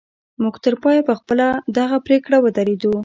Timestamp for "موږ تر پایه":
0.41-1.01